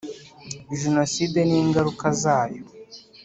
[0.79, 2.61] Jenoside n ingaruka zayo